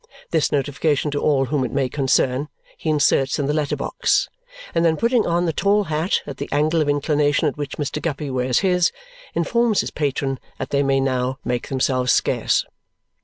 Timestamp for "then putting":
4.83-5.27